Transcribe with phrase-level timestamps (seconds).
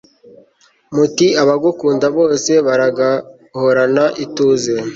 [0.95, 4.73] muti abagukunda bose baragahorana ituze